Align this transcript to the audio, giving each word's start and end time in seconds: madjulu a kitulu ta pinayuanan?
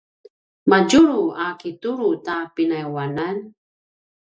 madjulu 0.69 1.21
a 1.45 1.47
kitulu 1.59 2.09
ta 2.25 2.35
pinayuanan? 2.55 3.37